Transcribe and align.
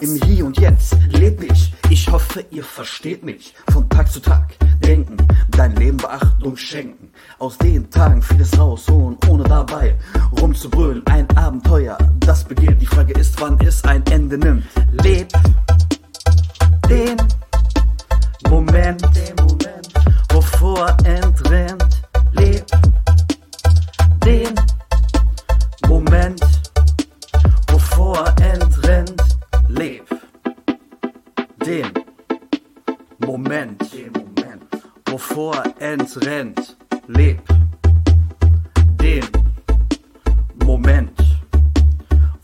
und 0.00 0.58
Jetzt 0.58 0.96
leb 1.10 1.42
ich. 1.42 1.72
Ich 1.90 2.08
hoffe, 2.10 2.44
ihr 2.50 2.64
versteht 2.64 3.24
mich. 3.24 3.54
Von 3.72 3.88
Tag 3.88 4.10
zu 4.10 4.20
Tag 4.20 4.54
denken, 4.84 5.16
dein 5.50 5.74
Leben 5.76 5.96
Beachtung 5.96 6.56
schenken. 6.56 7.10
Aus 7.38 7.56
den 7.58 7.90
Tagen 7.90 8.20
vieles 8.20 8.58
rausholen, 8.58 9.16
ohne 9.28 9.44
dabei 9.44 9.96
rumzubrüllen. 10.40 11.06
Ein 11.06 11.26
Abenteuer, 11.36 11.96
das 12.20 12.44
beginnt. 12.44 12.80
Die 12.82 12.86
Frage 12.86 13.14
ist, 13.14 13.40
wann 13.40 13.58
es 13.60 13.82
ein 13.84 14.04
Ende 14.06 14.36
nimmt. 14.38 14.64
Leb 15.02 15.28
den 16.88 17.16
Moment, 18.48 19.02
den 19.02 19.34
Moment, 19.36 19.45
Moment, 33.26 33.82
wovor 35.06 35.60
entrennt. 35.80 36.76
Leb 37.08 37.40
den 39.00 39.24
Moment, 40.64 41.10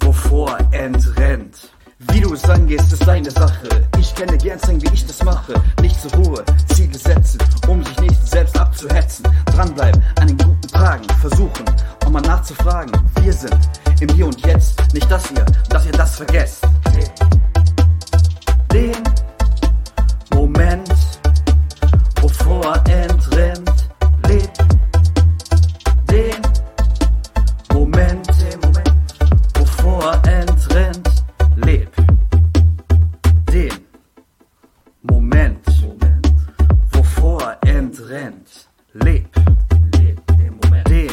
wovor 0.00 0.58
entrennt. 0.72 1.70
Wie 2.10 2.20
du 2.20 2.34
es 2.34 2.44
angehst, 2.50 2.92
ist 2.92 3.06
deine 3.06 3.30
Sache. 3.30 3.68
Ich 4.00 4.12
kenne 4.16 4.36
gern 4.36 4.58
zeigen, 4.58 4.82
wie 4.82 4.92
ich 4.92 5.06
das 5.06 5.22
mache. 5.22 5.54
Nicht 5.80 6.00
zur 6.00 6.12
Ruhe, 6.14 6.44
Ziele 6.74 6.98
setzen, 6.98 7.38
um 7.68 7.84
sich 7.84 8.00
nicht 8.00 8.26
selbst 8.26 8.58
abzuhetzen. 8.58 9.24
Dranbleiben, 9.54 10.02
an 10.18 10.26
den 10.26 10.38
guten 10.38 10.68
Tagen 10.68 11.04
versuchen, 11.20 11.64
um 12.04 12.12
mal 12.12 12.22
nachzufragen. 12.22 12.92
Wir 13.22 13.32
sind 13.32 13.56
im 14.00 14.08
Hier 14.08 14.26
und 14.26 14.44
Jetzt, 14.44 14.92
nicht 14.92 15.08
dass 15.08 15.30
ihr, 15.30 15.46
dass 15.68 15.86
ihr 15.86 15.92
das 15.92 16.16
vergesst. 16.16 16.61
Entrennt, 38.12 38.68
leb. 38.92 39.32
Den 40.38 40.58
Moment, 40.62 40.88
den 40.88 41.10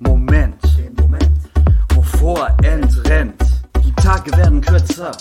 Moment, 0.00 0.56
den 0.76 0.94
Moment, 0.94 1.38
wovor 1.94 2.48
entrennt. 2.62 3.40
Die 3.84 3.92
Tage 3.92 4.36
werden 4.36 4.60
kürzer, 4.60 5.12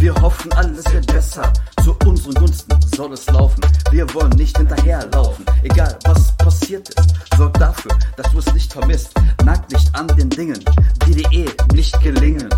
wir 0.00 0.14
hoffen, 0.16 0.52
alles 0.52 0.92
wird 0.92 1.06
besser. 1.06 1.50
Zu 1.82 1.96
unseren 2.04 2.34
Gunsten 2.34 2.78
soll 2.94 3.14
es 3.14 3.26
laufen. 3.30 3.62
Wir 3.92 4.12
wollen 4.12 4.36
nicht 4.36 4.56
hinterherlaufen. 4.58 5.44
Egal 5.62 5.98
was 6.04 6.36
passiert 6.36 6.86
ist, 6.90 7.14
sorg 7.36 7.54
dafür, 7.58 7.92
dass 8.16 8.30
du 8.32 8.38
es 8.40 8.52
nicht 8.52 8.72
vermisst. 8.72 9.14
Nag 9.42 9.70
nicht 9.72 9.94
an 9.94 10.08
den 10.08 10.28
Dingen, 10.28 10.62
die 11.06 11.14
dir 11.14 11.32
eh 11.32 11.74
nicht 11.74 11.98
gelingen. 12.02 12.50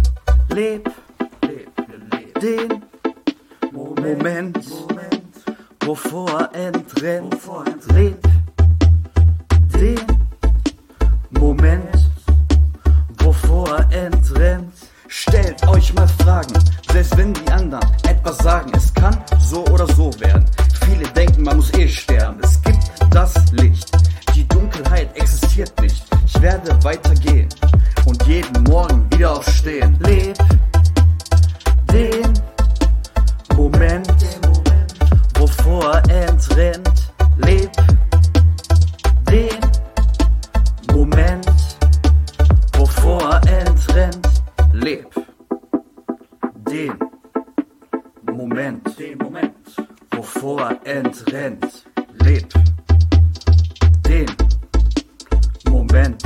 Leb, 0.48 0.90
den 2.42 2.82
Moment, 3.70 4.58
wovor 5.86 6.50
entrennt. 6.52 7.36
Leb 7.94 8.20
den 9.72 10.00
Moment, 11.30 12.10
wovor 13.18 13.78
entrennt. 13.90 14.72
Stellt 15.08 15.66
euch 15.68 15.94
mal 15.94 16.08
Fragen, 16.08 16.54
selbst 16.90 17.16
wenn 17.16 17.32
die 17.32 17.48
anderen 17.52 17.88
etwas 18.08 18.38
sagen, 18.38 18.72
es 18.74 18.92
kann 18.92 19.16
so 19.38 19.64
oder 19.66 19.86
so 19.94 20.10
werden. 20.20 20.44
Viele 20.84 21.06
denken, 21.10 21.42
man 21.44 21.56
muss 21.56 21.72
eh 21.74 21.88
sterben. 21.88 22.40
Es 22.42 22.60
gibt 22.62 22.82
das 23.10 23.34
Licht, 23.52 23.90
die 24.34 24.46
Dunkelheit 24.48 25.16
existiert 25.16 25.72
nicht. 25.80 26.04
Ich 26.26 26.42
werde 26.42 26.76
weitergehen 26.82 27.48
und 28.04 28.20
jeden 28.26 28.64
Morgen 28.64 29.06
wieder 29.12 29.38
aufstehen. 29.38 29.96
Leb 30.00 30.36
Leb 44.86 45.12
den 46.70 46.92
Moment, 48.22 48.96
den 48.96 49.18
Moment, 49.18 49.74
wovor 50.12 50.78
entrennt. 50.84 51.84
Leb 52.22 52.46
den 54.06 54.30
Moment, 55.68 56.22